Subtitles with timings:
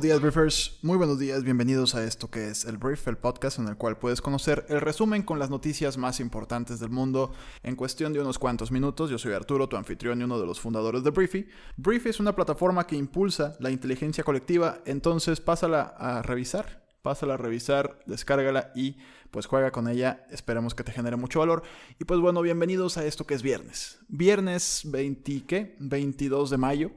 [0.00, 0.78] Buenos días, briefers.
[0.80, 1.44] Muy buenos días.
[1.44, 4.80] Bienvenidos a esto que es el Brief, el podcast en el cual puedes conocer el
[4.80, 9.10] resumen con las noticias más importantes del mundo en cuestión de unos cuantos minutos.
[9.10, 11.46] Yo soy Arturo, tu anfitrión y uno de los fundadores de Briefy.
[11.76, 16.82] Briefy es una plataforma que impulsa la inteligencia colectiva, entonces pásala a revisar.
[17.02, 18.96] Pásala a revisar, descárgala y
[19.30, 20.26] pues juega con ella.
[20.30, 21.62] Esperemos que te genere mucho valor.
[21.98, 23.98] Y pues bueno, bienvenidos a esto que es viernes.
[24.08, 25.76] Viernes 20, ¿qué?
[25.78, 26.90] 22 de mayo.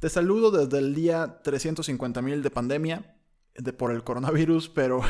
[0.00, 3.16] Te saludo desde el día 350.000 de pandemia
[3.54, 5.02] de, por el coronavirus, pero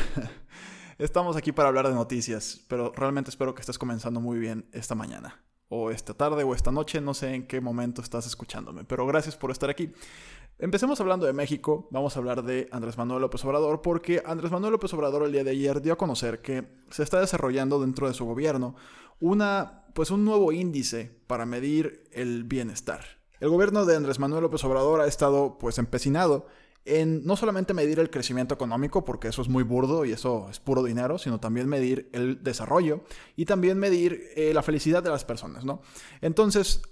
[0.97, 2.65] estamos aquí para hablar de noticias.
[2.67, 6.73] Pero realmente espero que estés comenzando muy bien esta mañana, o esta tarde, o esta
[6.73, 9.93] noche, no sé en qué momento estás escuchándome, pero gracias por estar aquí.
[10.59, 14.73] Empecemos hablando de México, vamos a hablar de Andrés Manuel López Obrador, porque Andrés Manuel
[14.73, 18.13] López Obrador el día de ayer dio a conocer que se está desarrollando dentro de
[18.13, 18.75] su gobierno
[19.21, 23.20] una, pues un nuevo índice para medir el bienestar.
[23.41, 26.45] El gobierno de Andrés Manuel López Obrador ha estado pues empecinado
[26.85, 30.59] en no solamente medir el crecimiento económico, porque eso es muy burdo y eso es
[30.59, 33.01] puro dinero, sino también medir el desarrollo
[33.35, 35.81] y también medir eh, la felicidad de las personas, ¿no?
[36.21, 36.83] Entonces,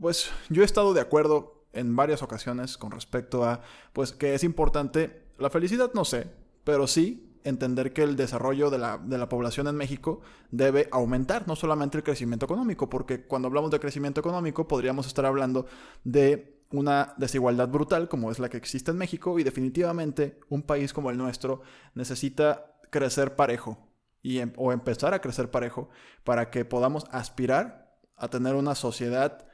[0.00, 3.60] pues yo he estado de acuerdo en varias ocasiones con respecto a,
[3.92, 6.30] pues que es importante, la felicidad no sé,
[6.64, 11.46] pero sí entender que el desarrollo de la, de la, población en México debe aumentar,
[11.46, 15.66] no solamente el crecimiento económico, porque cuando hablamos de crecimiento económico podríamos estar hablando
[16.04, 20.92] de una desigualdad brutal como es la que existe en México y definitivamente un país
[20.92, 21.62] como el nuestro
[21.94, 23.78] necesita crecer parejo
[24.22, 25.88] y, em, o empezar a crecer parejo
[26.24, 29.46] para que podamos aspirar a tener una sociedad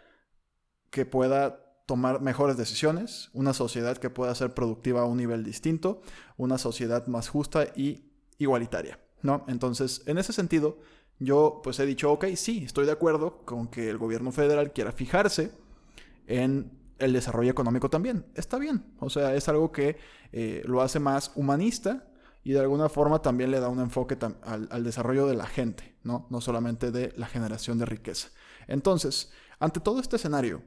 [0.90, 6.00] que pueda tomar mejores decisiones, una sociedad que pueda ser productiva a un nivel distinto,
[6.36, 9.44] una sociedad más justa y igualitaria, ¿no?
[9.48, 10.78] Entonces, en ese sentido,
[11.18, 14.92] yo pues he dicho, ok, sí, estoy de acuerdo con que el gobierno federal quiera
[14.92, 15.52] fijarse
[16.26, 18.26] en el desarrollo económico también.
[18.34, 19.98] Está bien, o sea, es algo que
[20.32, 22.08] eh, lo hace más humanista
[22.42, 25.96] y de alguna forma también le da un enfoque al, al desarrollo de la gente,
[26.02, 26.26] ¿no?
[26.30, 28.28] No solamente de la generación de riqueza.
[28.66, 30.62] Entonces, ante todo este escenario,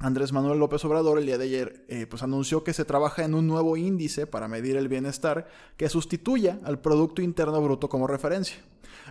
[0.00, 3.34] Andrés Manuel López Obrador el día de ayer eh, pues anunció que se trabaja en
[3.34, 8.58] un nuevo índice para medir el bienestar que sustituya al Producto Interno Bruto como referencia.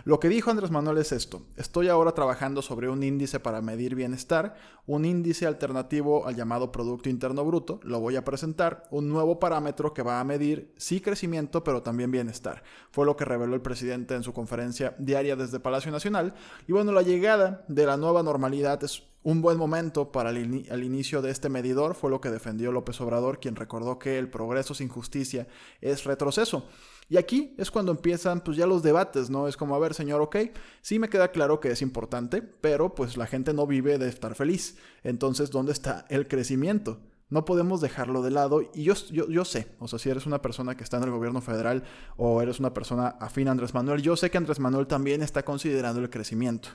[0.04, 3.94] Lo que dijo Andrés Manuel es esto, estoy ahora trabajando sobre un índice para medir
[3.96, 4.54] bienestar,
[4.86, 9.92] un índice alternativo al llamado Producto Interno Bruto, lo voy a presentar, un nuevo parámetro
[9.92, 12.62] que va a medir sí crecimiento pero también bienestar.
[12.92, 16.32] Fue lo que reveló el presidente en su conferencia diaria desde Palacio Nacional.
[16.66, 21.22] Y bueno, la llegada de la nueva normalidad es un buen momento para el, inicio
[21.22, 24.88] de este medidor fue lo que defendió López Obrador, quien recordó que el progreso sin
[24.88, 25.48] justicia
[25.80, 26.66] es retroceso.
[27.10, 29.48] Y aquí es cuando empiezan pues ya los debates, ¿no?
[29.48, 30.36] Es como, a ver, señor, ok,
[30.82, 34.34] sí me queda claro que es importante, pero pues la gente no vive de estar
[34.34, 34.76] feliz.
[35.02, 37.00] Entonces, ¿dónde está el crecimiento?
[37.30, 38.62] No podemos dejarlo de lado.
[38.74, 41.10] Y yo, yo, yo, sé, o sea, si eres una persona que está en el
[41.10, 41.82] gobierno federal
[42.16, 45.44] o eres una persona afín a Andrés Manuel, yo sé que Andrés Manuel también está
[45.44, 46.68] considerando el crecimiento.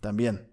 [0.00, 0.51] También.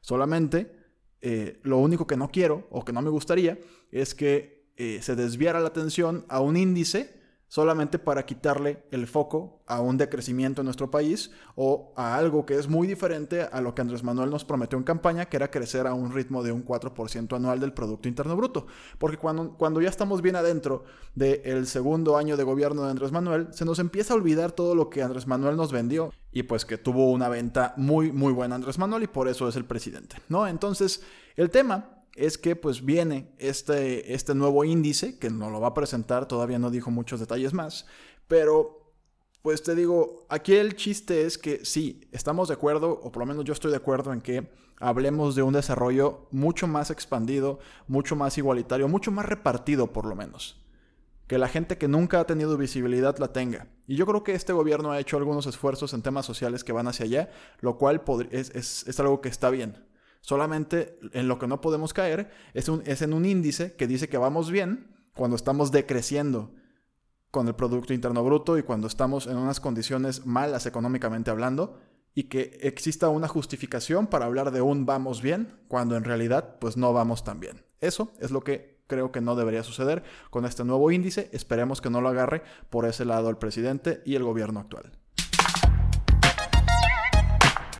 [0.00, 0.74] Solamente,
[1.20, 3.58] eh, lo único que no quiero o que no me gustaría
[3.90, 7.22] es que eh, se desviara la atención a un índice
[7.52, 12.54] solamente para quitarle el foco a un decrecimiento en nuestro país o a algo que
[12.54, 15.86] es muy diferente a lo que Andrés Manuel nos prometió en campaña, que era crecer
[15.86, 18.66] a un ritmo de un 4% anual del Producto Interno Bruto.
[18.96, 20.84] Porque cuando, cuando ya estamos bien adentro
[21.14, 24.88] del segundo año de gobierno de Andrés Manuel, se nos empieza a olvidar todo lo
[24.88, 28.78] que Andrés Manuel nos vendió y pues que tuvo una venta muy, muy buena Andrés
[28.78, 30.48] Manuel y por eso es el presidente, ¿no?
[30.48, 31.02] Entonces,
[31.36, 35.74] el tema es que pues viene este, este nuevo índice, que no lo va a
[35.74, 37.86] presentar, todavía no dijo muchos detalles más,
[38.28, 38.82] pero
[39.42, 43.26] pues te digo, aquí el chiste es que sí, estamos de acuerdo, o por lo
[43.26, 44.48] menos yo estoy de acuerdo en que
[44.78, 50.14] hablemos de un desarrollo mucho más expandido, mucho más igualitario, mucho más repartido por lo
[50.14, 50.61] menos.
[51.26, 53.68] Que la gente que nunca ha tenido visibilidad la tenga.
[53.86, 56.88] Y yo creo que este gobierno ha hecho algunos esfuerzos en temas sociales que van
[56.88, 57.30] hacia allá,
[57.60, 59.86] lo cual es, es algo que está bien.
[60.22, 64.18] Solamente en lo que no podemos caer es, es en un índice que dice que
[64.18, 66.54] vamos bien cuando estamos decreciendo
[67.32, 71.80] con el Producto Interno Bruto y cuando estamos en unas condiciones malas económicamente hablando
[72.14, 76.76] y que exista una justificación para hablar de un vamos bien cuando en realidad pues
[76.76, 77.64] no vamos tan bien.
[77.80, 81.30] Eso es lo que creo que no debería suceder con este nuevo índice.
[81.32, 84.92] Esperemos que no lo agarre por ese lado el presidente y el gobierno actual.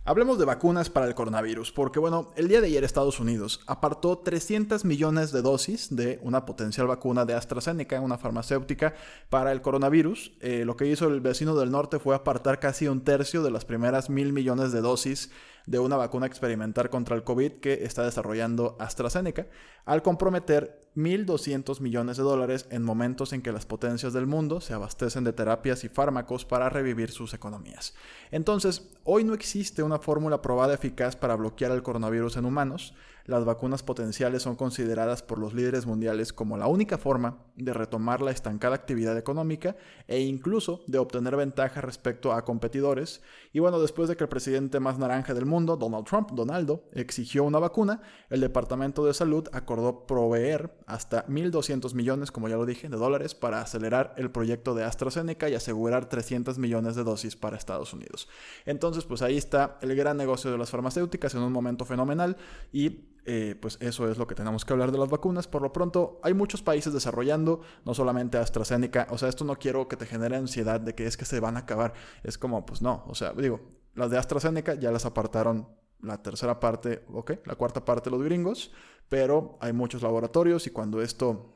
[0.05, 4.17] Hablemos de vacunas para el coronavirus, porque bueno, el día de ayer Estados Unidos apartó
[4.17, 8.95] 300 millones de dosis de una potencial vacuna de AstraZeneca, una farmacéutica,
[9.29, 10.33] para el coronavirus.
[10.41, 13.65] Eh, lo que hizo el vecino del norte fue apartar casi un tercio de las
[13.65, 15.31] primeras mil millones de dosis
[15.65, 19.47] de una vacuna experimental contra el COVID que está desarrollando AstraZeneca,
[19.85, 24.73] al comprometer 1.200 millones de dólares en momentos en que las potencias del mundo se
[24.73, 27.95] abastecen de terapias y fármacos para revivir sus economías.
[28.31, 32.93] Entonces, hoy no existe una fórmula probada eficaz para bloquear el coronavirus en humanos,
[33.25, 38.21] las vacunas potenciales son consideradas por los líderes mundiales como la única forma de retomar
[38.21, 39.75] la estancada actividad económica
[40.07, 43.21] e incluso de obtener ventaja respecto a competidores.
[43.53, 47.43] Y bueno, después de que el presidente más naranja del mundo, Donald Trump, Donaldo, exigió
[47.43, 52.89] una vacuna, el Departamento de Salud acordó proveer hasta 1.200 millones, como ya lo dije,
[52.89, 57.57] de dólares para acelerar el proyecto de AstraZeneca y asegurar 300 millones de dosis para
[57.57, 58.27] Estados Unidos.
[58.65, 62.35] Entonces, pues ahí está el gran negocio de las farmacéuticas en un momento fenomenal
[62.71, 65.47] y eh, pues eso es lo que tenemos que hablar de las vacunas.
[65.47, 69.07] Por lo pronto, hay muchos países desarrollando, no solamente AstraZeneca.
[69.11, 71.55] O sea, esto no quiero que te genere ansiedad de que es que se van
[71.55, 71.93] a acabar.
[72.23, 73.03] Es como, pues no.
[73.07, 73.61] O sea, digo,
[73.95, 75.67] las de AstraZeneca ya las apartaron
[76.01, 78.71] la tercera parte, ok, la cuarta parte los gringos,
[79.07, 81.55] pero hay muchos laboratorios y cuando esto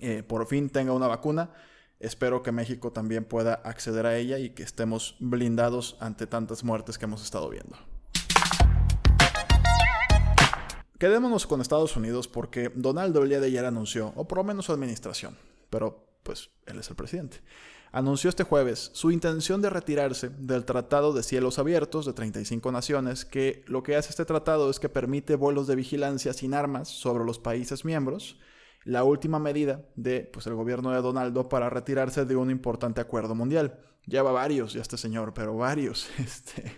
[0.00, 1.52] eh, por fin tenga una vacuna,
[2.00, 6.96] espero que México también pueda acceder a ella y que estemos blindados ante tantas muertes
[6.96, 7.76] que hemos estado viendo.
[10.98, 14.66] Quedémonos con Estados Unidos porque Donaldo el día de ayer anunció, o por lo menos
[14.66, 15.36] su administración,
[15.68, 17.40] pero pues él es el presidente,
[17.90, 23.24] anunció este jueves su intención de retirarse del Tratado de Cielos Abiertos de 35 naciones,
[23.24, 27.24] que lo que hace este tratado es que permite vuelos de vigilancia sin armas sobre
[27.24, 28.38] los países miembros,
[28.84, 33.34] la última medida de pues, el gobierno de Donaldo para retirarse de un importante acuerdo
[33.34, 33.80] mundial.
[34.06, 36.08] Lleva varios ya este señor, pero varios.
[36.18, 36.70] Este,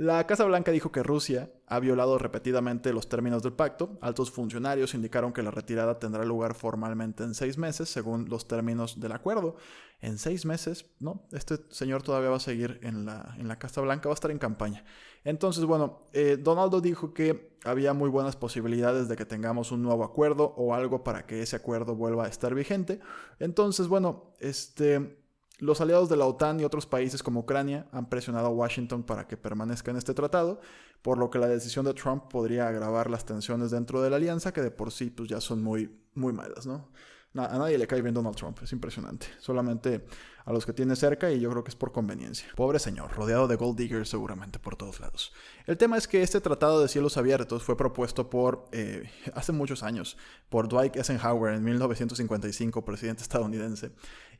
[0.00, 3.98] la Casa Blanca dijo que Rusia ha violado repetidamente los términos del pacto.
[4.00, 8.98] Altos funcionarios indicaron que la retirada tendrá lugar formalmente en seis meses, según los términos
[8.98, 9.56] del acuerdo.
[10.00, 11.28] En seis meses, ¿no?
[11.32, 14.30] Este señor todavía va a seguir en la, en la Casa Blanca, va a estar
[14.30, 14.86] en campaña.
[15.22, 20.02] Entonces, bueno, eh, Donaldo dijo que había muy buenas posibilidades de que tengamos un nuevo
[20.02, 23.00] acuerdo o algo para que ese acuerdo vuelva a estar vigente.
[23.38, 25.20] Entonces, bueno, este
[25.60, 29.26] los aliados de la OTAN y otros países como Ucrania han presionado a Washington para
[29.26, 30.60] que permanezca en este tratado,
[31.02, 34.52] por lo que la decisión de Trump podría agravar las tensiones dentro de la alianza,
[34.52, 36.88] que de por sí pues, ya son muy, muy malas, ¿no?
[37.34, 39.26] a nadie le cae bien Donald Trump, es impresionante.
[39.38, 40.04] Solamente
[40.44, 42.48] a los que tiene cerca y yo creo que es por conveniencia.
[42.56, 45.32] Pobre señor, rodeado de gold diggers seguramente por todos lados.
[45.66, 49.82] El tema es que este tratado de cielos abiertos fue propuesto por, eh, hace muchos
[49.82, 50.16] años,
[50.48, 53.92] por Dwight Eisenhower en 1955, presidente estadounidense.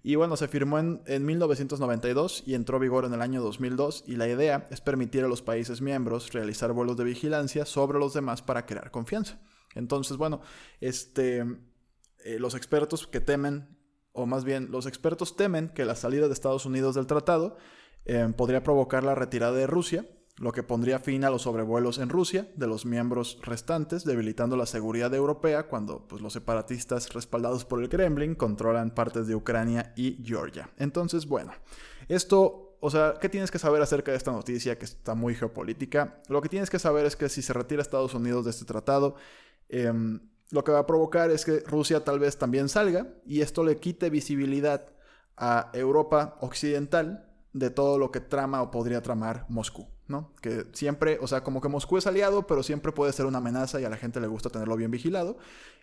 [0.02, 4.04] Y bueno, se firmó en, en 1992 y entró a vigor en el año 2002
[4.06, 8.14] y la idea es permitir a los países miembros realizar vuelos de vigilancia sobre los
[8.14, 9.40] demás para crear confianza.
[9.74, 10.40] Entonces, bueno,
[10.80, 11.44] este,
[12.24, 13.78] eh, los expertos que temen,
[14.12, 17.56] o más bien los expertos temen que la salida de Estados Unidos del tratado
[18.04, 20.06] eh, podría provocar la retirada de Rusia,
[20.40, 24.64] lo que pondría fin a los sobrevuelos en Rusia de los miembros restantes, debilitando la
[24.64, 30.18] seguridad europea cuando pues, los separatistas respaldados por el Kremlin controlan partes de Ucrania y
[30.24, 30.70] Georgia.
[30.78, 31.52] Entonces, bueno,
[32.08, 36.22] esto, o sea, ¿qué tienes que saber acerca de esta noticia que está muy geopolítica?
[36.28, 39.16] Lo que tienes que saber es que si se retira Estados Unidos de este tratado,
[39.68, 40.20] em,
[40.50, 43.76] lo que va a provocar es que Rusia tal vez también salga y esto le
[43.76, 44.86] quite visibilidad
[45.36, 49.88] a Europa occidental de todo lo que trama o podría tramar Moscú.
[50.10, 50.34] ¿no?
[50.42, 53.80] Que siempre, o sea, como que Moscú es aliado, pero siempre puede ser una amenaza
[53.80, 55.38] y a la gente le gusta tenerlo bien vigilado.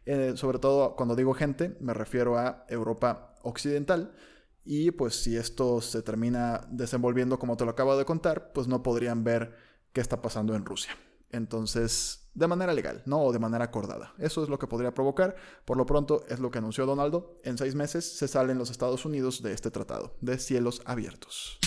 [0.05, 4.13] Eh, sobre todo cuando digo gente, me refiero a Europa occidental.
[4.63, 8.83] Y pues si esto se termina desenvolviendo como te lo acabo de contar, pues no
[8.83, 9.55] podrían ver
[9.93, 10.91] qué está pasando en Rusia.
[11.31, 14.13] Entonces, de manera legal, no o de manera acordada.
[14.19, 15.35] Eso es lo que podría provocar.
[15.65, 17.39] Por lo pronto, es lo que anunció Donaldo.
[17.43, 21.57] En seis meses se salen los Estados Unidos de este tratado de cielos abiertos.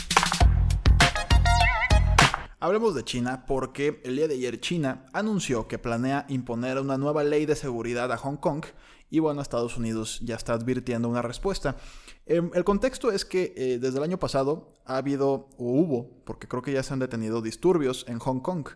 [2.61, 7.25] Hablemos de China porque el día de ayer China anunció que planea imponer una nueva
[7.25, 8.65] ley de seguridad a Hong Kong
[9.09, 11.79] y bueno, Estados Unidos ya está advirtiendo una respuesta.
[12.27, 16.47] Em, el contexto es que eh, desde el año pasado ha habido o hubo, porque
[16.47, 18.69] creo que ya se han detenido disturbios en Hong Kong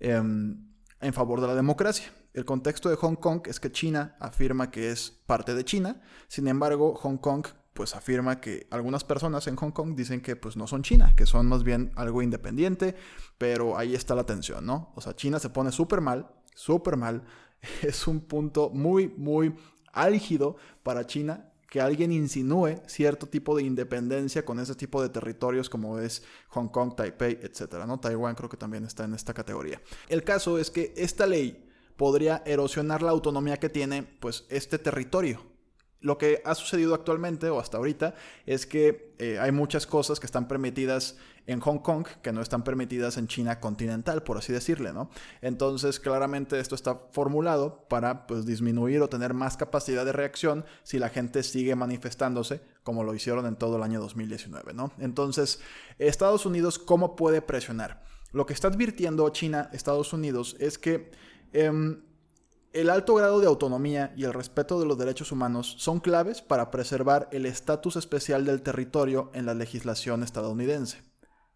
[0.00, 0.69] em,
[1.00, 2.12] en favor de la democracia.
[2.32, 6.46] El contexto de Hong Kong es que China afirma que es parte de China, sin
[6.48, 10.66] embargo Hong Kong pues afirma que algunas personas en Hong Kong dicen que pues no
[10.66, 12.94] son China, que son más bien algo independiente,
[13.38, 14.92] pero ahí está la tensión, ¿no?
[14.96, 17.24] O sea, China se pone súper mal, súper mal,
[17.82, 19.54] es un punto muy, muy
[19.92, 25.70] álgido para China que alguien insinúe cierto tipo de independencia con ese tipo de territorios
[25.70, 27.84] como es Hong Kong, Taipei, etc.
[27.86, 28.00] ¿no?
[28.00, 29.80] Taiwán creo que también está en esta categoría.
[30.08, 31.64] El caso es que esta ley
[31.96, 35.49] podría erosionar la autonomía que tiene pues este territorio.
[36.00, 38.14] Lo que ha sucedido actualmente o hasta ahorita
[38.46, 42.64] es que eh, hay muchas cosas que están permitidas en Hong Kong que no están
[42.64, 45.10] permitidas en China continental, por así decirle, ¿no?
[45.42, 50.98] Entonces, claramente esto está formulado para pues, disminuir o tener más capacidad de reacción si
[50.98, 54.92] la gente sigue manifestándose como lo hicieron en todo el año 2019, ¿no?
[54.98, 55.60] Entonces,
[55.98, 58.04] Estados Unidos, ¿cómo puede presionar?
[58.32, 61.10] Lo que está advirtiendo China, Estados Unidos, es que...
[61.52, 62.02] Em,
[62.72, 66.70] el alto grado de autonomía y el respeto de los derechos humanos son claves para
[66.70, 71.10] preservar el estatus especial del territorio en la legislación estadounidense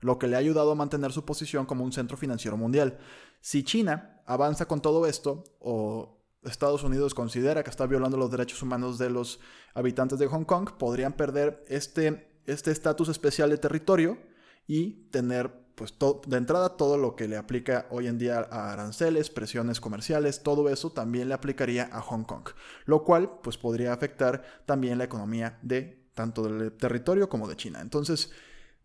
[0.05, 2.99] lo que le ha ayudado a mantener su posición como un centro financiero mundial.
[3.41, 8.61] Si China avanza con todo esto, o Estados Unidos considera que está violando los derechos
[8.61, 9.41] humanos de los
[9.73, 14.19] habitantes de Hong Kong, podrían perder este, este estatus especial de territorio
[14.67, 15.95] y tener pues
[16.27, 20.69] de entrada todo lo que le aplica hoy en día a aranceles, presiones comerciales, todo
[20.69, 22.49] eso también le aplicaría a Hong Kong,
[22.87, 27.81] lo cual pues podría afectar también la economía de tanto del territorio como de China.
[27.81, 28.31] Entonces,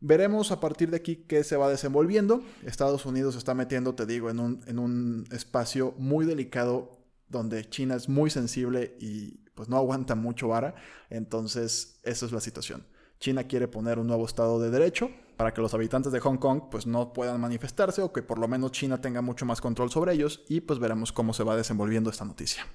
[0.01, 2.41] Veremos a partir de aquí qué se va desenvolviendo.
[2.63, 7.95] Estados Unidos está metiendo, te digo, en un, en un espacio muy delicado donde China
[7.95, 10.75] es muy sensible y pues no aguanta mucho vara.
[11.09, 12.85] Entonces, esa es la situación.
[13.19, 16.63] China quiere poner un nuevo Estado de Derecho para que los habitantes de Hong Kong
[16.69, 20.11] pues no puedan manifestarse o que por lo menos China tenga mucho más control sobre
[20.11, 22.67] ellos y pues veremos cómo se va desenvolviendo esta noticia.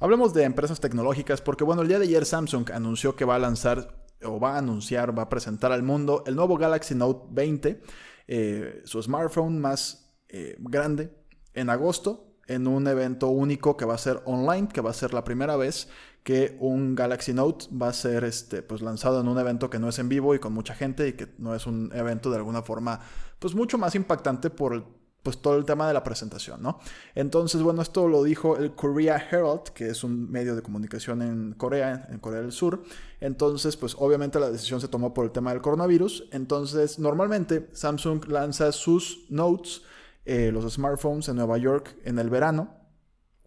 [0.00, 3.38] Hablemos de empresas tecnológicas porque bueno, el día de ayer Samsung anunció que va a
[3.38, 7.80] lanzar o va a anunciar, va a presentar al mundo el nuevo Galaxy Note 20,
[8.26, 11.12] eh, su smartphone más eh, grande,
[11.54, 15.14] en agosto, en un evento único que va a ser online, que va a ser
[15.14, 15.88] la primera vez
[16.22, 19.88] que un Galaxy Note va a ser este, pues, lanzado en un evento que no
[19.88, 22.62] es en vivo y con mucha gente y que no es un evento de alguna
[22.62, 23.00] forma
[23.38, 24.84] pues mucho más impactante por
[25.22, 26.80] pues todo el tema de la presentación, ¿no?
[27.14, 31.52] Entonces, bueno, esto lo dijo el Korea Herald, que es un medio de comunicación en
[31.52, 32.82] Corea, en Corea del Sur.
[33.20, 36.28] Entonces, pues obviamente la decisión se tomó por el tema del coronavirus.
[36.32, 39.82] Entonces, normalmente Samsung lanza sus Notes,
[40.24, 42.81] eh, los smartphones en Nueva York en el verano.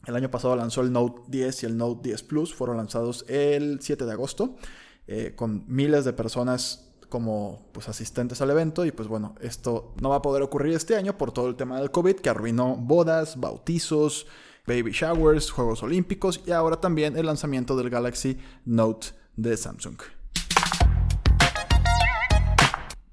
[0.05, 3.79] El año pasado lanzó el Note 10 y el Note 10 Plus, fueron lanzados el
[3.81, 4.55] 7 de agosto,
[5.07, 10.09] eh, con miles de personas como pues, asistentes al evento y pues bueno, esto no
[10.09, 13.39] va a poder ocurrir este año por todo el tema del COVID que arruinó bodas,
[13.39, 14.27] bautizos,
[14.67, 19.97] baby showers, Juegos Olímpicos y ahora también el lanzamiento del Galaxy Note de Samsung.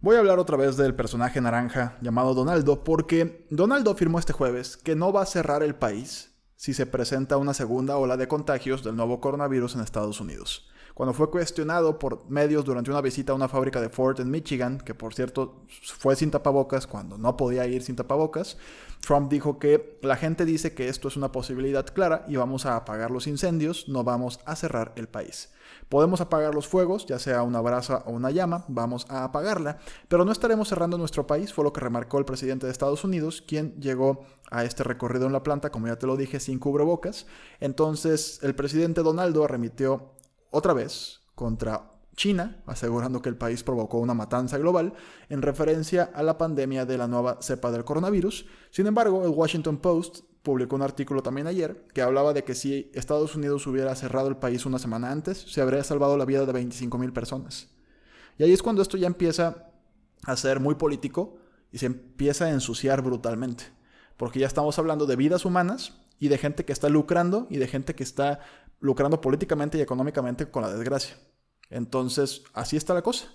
[0.01, 4.77] Voy a hablar otra vez del personaje naranja llamado Donaldo porque Donaldo afirmó este jueves
[4.77, 6.32] que no va a cerrar el país
[6.63, 10.65] si se presenta una segunda ola de contagios del nuevo coronavirus en Estados Unidos
[10.95, 14.79] cuando fue cuestionado por medios durante una visita a una fábrica de Ford en Michigan,
[14.79, 15.63] que por cierto
[15.99, 18.57] fue sin tapabocas cuando no podía ir sin tapabocas,
[19.01, 22.77] Trump dijo que la gente dice que esto es una posibilidad clara y vamos a
[22.77, 25.51] apagar los incendios, no vamos a cerrar el país.
[25.89, 30.25] Podemos apagar los fuegos, ya sea una brasa o una llama, vamos a apagarla, pero
[30.25, 33.75] no estaremos cerrando nuestro país, fue lo que remarcó el presidente de Estados Unidos, quien
[33.81, 37.27] llegó a este recorrido en la planta, como ya te lo dije, sin cubrebocas.
[37.59, 40.13] Entonces, el presidente Donaldo remitió
[40.53, 44.93] otra vez contra China, asegurando que el país provocó una matanza global
[45.29, 48.47] en referencia a la pandemia de la nueva cepa del coronavirus.
[48.71, 52.91] Sin embargo, el Washington Post publicó un artículo también ayer que hablaba de que si
[52.95, 56.53] Estados Unidos hubiera cerrado el país una semana antes, se habría salvado la vida de
[56.53, 57.69] 25.000 personas.
[58.39, 59.69] Y ahí es cuando esto ya empieza
[60.25, 61.39] a ser muy político
[61.71, 63.65] y se empieza a ensuciar brutalmente,
[64.17, 67.67] porque ya estamos hablando de vidas humanas y de gente que está lucrando y de
[67.67, 68.41] gente que está
[68.83, 71.17] lucrando políticamente y económicamente con la desgracia.
[71.71, 73.29] Entonces, así está la cosa.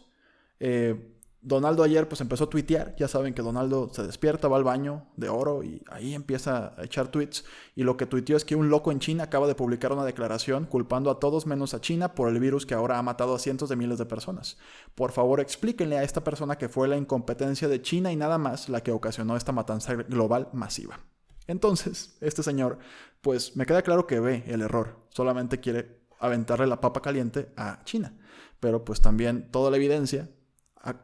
[0.59, 4.63] Eh, Donaldo ayer pues empezó a tuitear, ya saben que Donaldo se despierta, va al
[4.63, 8.55] baño de oro y ahí empieza a echar tweets y lo que tuiteó es que
[8.55, 12.15] un loco en China acaba de publicar una declaración culpando a todos menos a China
[12.15, 14.57] por el virus que ahora ha matado a cientos de miles de personas.
[14.93, 18.67] Por favor explíquenle a esta persona que fue la incompetencia de China y nada más
[18.67, 20.99] la que ocasionó esta matanza global masiva.
[21.47, 22.77] Entonces, este señor,
[23.21, 27.81] pues me queda claro que ve el error, solamente quiere aventarle la papa caliente a
[27.85, 28.17] China,
[28.59, 30.29] pero pues también toda la evidencia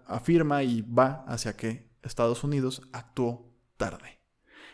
[0.06, 4.20] afirma y va hacia que Estados Unidos actuó tarde.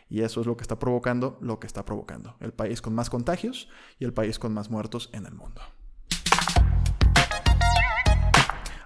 [0.09, 2.35] Y eso es lo que está provocando lo que está provocando.
[2.39, 5.61] El país con más contagios y el país con más muertos en el mundo.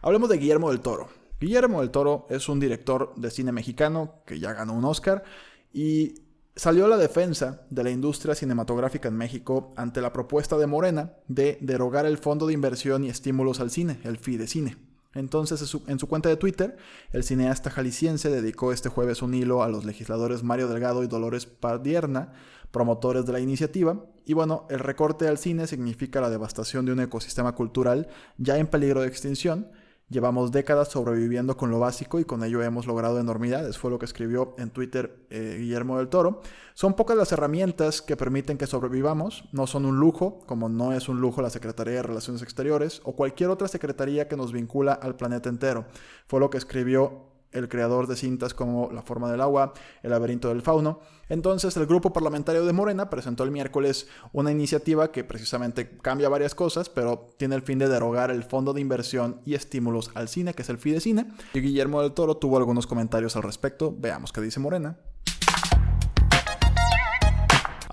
[0.02, 1.10] Hablemos de Guillermo del Toro.
[1.40, 5.24] Guillermo del Toro es un director de cine mexicano que ya ganó un Oscar
[5.72, 6.23] y
[6.56, 11.58] salió la defensa de la industria cinematográfica en México ante la propuesta de Morena de
[11.62, 14.78] derogar el Fondo de Inversión y Estímulos al Cine, el FIDECINE.
[15.16, 16.76] Entonces, en su, cuenta de Twitter,
[17.12, 21.46] el cineasta jalisciense dedicó este jueves un hilo a los legisladores Mario Delgado y Dolores
[21.46, 22.34] Padierna,
[22.72, 24.06] promotores de la iniciativa.
[24.26, 28.08] Y bueno, el recorte al cine significa la devastación de un ecosistema cultural
[28.38, 29.72] ya en peligro de extinción,
[30.14, 34.06] Llevamos décadas sobreviviendo con lo básico y con ello hemos logrado enormidades, fue lo que
[34.06, 36.42] escribió en Twitter eh, Guillermo del Toro.
[36.76, 41.10] Son pocas las herramientas que permiten que sobrevivamos, no son un lujo, como no es
[41.10, 45.16] un lujo la Secretaría de Relaciones Exteriores o cualquier otra secretaría que nos vincula al
[45.16, 45.86] planeta entero.
[46.28, 50.50] Fue lo que escribió el creador de cintas como La forma del agua, El laberinto
[50.50, 51.00] del fauno.
[51.30, 56.56] Entonces el grupo parlamentario de Morena presentó el miércoles una iniciativa que precisamente cambia varias
[56.56, 60.54] cosas, pero tiene el fin de derogar el Fondo de Inversión y Estímulos al Cine,
[60.54, 61.28] que es el Fidecine.
[61.54, 63.96] Y Guillermo del Toro tuvo algunos comentarios al respecto.
[63.98, 64.98] Veamos qué dice Morena.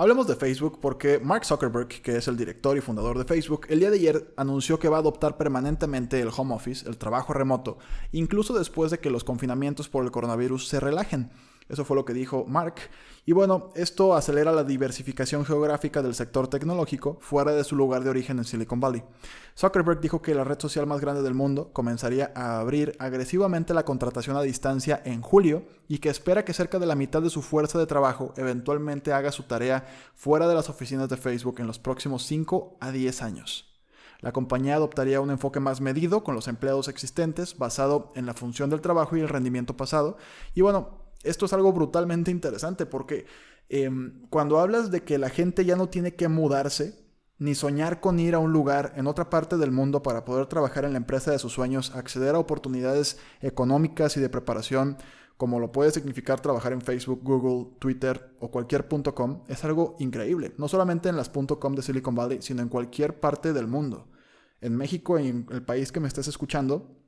[0.00, 3.80] Hablemos de Facebook porque Mark Zuckerberg, que es el director y fundador de Facebook, el
[3.80, 7.76] día de ayer anunció que va a adoptar permanentemente el home office, el trabajo remoto,
[8.11, 11.30] incluso después de que los confinamientos por el coronavirus se relajen.
[11.70, 12.74] Eso fue lo que dijo Mark.
[13.24, 18.10] Y bueno, esto acelera la diversificación geográfica del sector tecnológico fuera de su lugar de
[18.10, 19.02] origen en Silicon Valley.
[19.56, 23.84] Zuckerberg dijo que la red social más grande del mundo comenzaría a abrir agresivamente la
[23.84, 27.42] contratación a distancia en julio y que espera que cerca de la mitad de su
[27.42, 31.78] fuerza de trabajo eventualmente haga su tarea fuera de las oficinas de Facebook en los
[31.78, 33.70] próximos 5 a 10 años.
[34.20, 38.68] La compañía adoptaría un enfoque más medido con los empleados existentes, basado en la función
[38.68, 40.18] del trabajo y el rendimiento pasado.
[40.54, 43.26] Y bueno, esto es algo brutalmente interesante porque
[43.68, 47.00] em, cuando hablas de que la gente ya no tiene que mudarse,
[47.38, 50.84] ni soñar con ir a un lugar en otra parte del mundo para poder trabajar
[50.84, 54.98] en la empresa de sus sueños, acceder a oportunidades económicas y de preparación,
[55.38, 60.52] como lo puede significar trabajar en Facebook, Google, Twitter o cualquier .com, es algo increíble.
[60.58, 64.06] No solamente en las .com de Silicon Valley, sino en cualquier parte del mundo.
[64.60, 67.00] En México, en el país que me estés escuchando,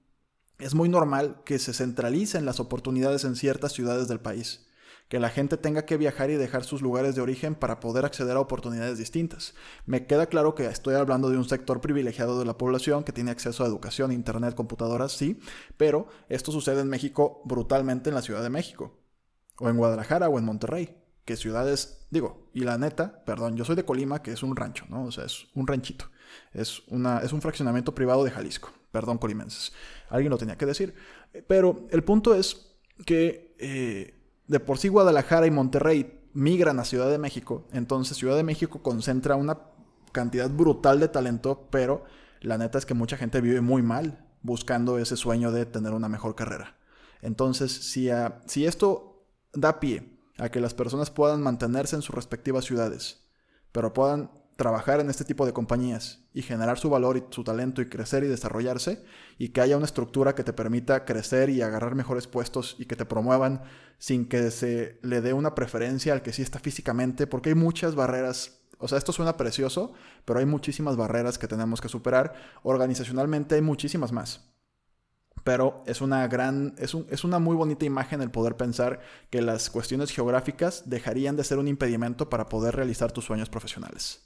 [0.62, 4.66] es muy normal que se centralicen las oportunidades en ciertas ciudades del país,
[5.09, 8.37] que la gente tenga que viajar y dejar sus lugares de origen para poder acceder
[8.37, 9.54] a oportunidades distintas.
[9.87, 13.33] Me queda claro que estoy hablando de un sector privilegiado de la población que tiene
[13.33, 15.40] acceso a educación, internet, computadoras, sí,
[15.77, 18.98] pero esto sucede en México brutalmente en la Ciudad de México,
[19.59, 23.77] o en Guadalajara o en Monterrey que ciudades, digo, y la neta, perdón, yo soy
[23.77, 25.05] de Colima, que es un rancho, ¿no?
[25.05, 26.07] O sea, es un ranchito.
[26.53, 28.72] Es, una, es un fraccionamiento privado de Jalisco.
[28.92, 29.72] Perdón, colimenses.
[30.09, 30.94] Alguien lo tenía que decir.
[31.48, 34.14] Pero el punto es que eh,
[34.46, 37.66] de por sí Guadalajara y Monterrey migran a Ciudad de México.
[37.72, 39.59] Entonces Ciudad de México concentra una
[40.12, 42.05] cantidad brutal de talento, pero
[42.40, 46.09] la neta es que mucha gente vive muy mal buscando ese sueño de tener una
[46.09, 46.76] mejor carrera.
[47.22, 48.11] Entonces, si,
[48.46, 49.24] si esto
[49.55, 53.28] da pie a que las personas puedan mantenerse en sus respectivas ciudades,
[53.70, 57.83] pero puedan trabajar en este tipo de compañías y generar su valor y su talento
[57.83, 59.05] y crecer y desarrollarse
[59.38, 62.97] y que haya una estructura que te permita crecer y agarrar mejores puestos y que
[62.97, 63.62] te promuevan
[63.99, 67.95] sin que se le dé una preferencia al que sí está físicamente, porque hay muchas
[67.95, 68.59] barreras.
[68.79, 69.93] O sea, esto suena precioso,
[70.25, 72.35] pero hay muchísimas barreras que tenemos que superar.
[72.65, 74.51] Organizacionalmente hay muchísimas más.
[75.45, 79.71] Pero es una gran, es, es una muy bonita imagen el poder pensar que las
[79.71, 84.25] cuestiones geográficas dejarían de ser un impedimento para poder realizar tus sueños profesionales.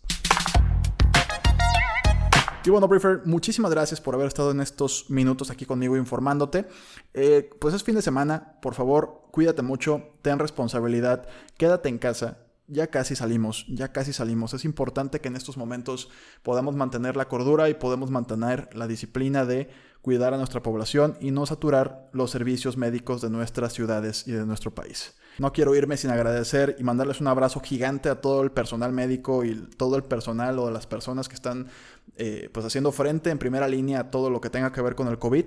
[2.67, 6.67] Y Briefer, muchísimas gracias por haber estado en estos minutos aquí conmigo informándote.
[7.15, 12.39] Eh, pues es fin de semana, por favor, cuídate mucho, ten responsabilidad, quédate en casa.
[12.67, 14.53] Ya casi salimos, ya casi salimos.
[14.53, 16.11] Es importante que en estos momentos
[16.43, 19.71] podamos mantener la cordura y podemos mantener la disciplina de
[20.07, 24.47] cuidar a nuestra población y no saturar los servicios médicos de nuestras ciudades y de
[24.47, 25.17] nuestro país.
[25.41, 29.45] No quiero irme sin agradecer y mandarles un abrazo gigante a todo el personal médico
[29.45, 31.67] y todo el personal o las personas que están
[32.15, 35.09] eh, pues haciendo frente en primera línea a todo lo que tenga que ver con
[35.09, 35.47] el COVID.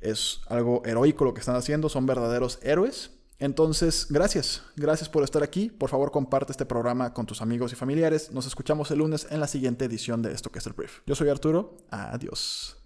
[0.00, 3.10] Es algo heroico lo que están haciendo, son verdaderos héroes.
[3.40, 5.68] Entonces, gracias, gracias por estar aquí.
[5.68, 8.30] Por favor, comparte este programa con tus amigos y familiares.
[8.30, 11.00] Nos escuchamos el lunes en la siguiente edición de esto que es el brief.
[11.06, 12.85] Yo soy Arturo, adiós.